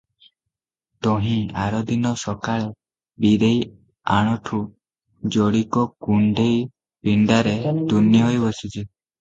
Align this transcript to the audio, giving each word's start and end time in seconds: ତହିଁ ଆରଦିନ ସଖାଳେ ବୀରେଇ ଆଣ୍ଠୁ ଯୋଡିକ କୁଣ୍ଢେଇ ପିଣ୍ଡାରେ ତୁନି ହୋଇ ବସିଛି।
ତହିଁ 1.07 1.33
ଆରଦିନ 1.63 2.13
ସଖାଳେ 2.21 2.65
ବୀରେଇ 3.27 3.61
ଆଣ୍ଠୁ 4.15 4.63
ଯୋଡିକ 5.37 5.87
କୁଣ୍ଢେଇ 6.07 6.59
ପିଣ୍ଡାରେ 7.09 7.57
ତୁନି 7.93 8.27
ହୋଇ 8.27 8.45
ବସିଛି। 8.49 8.77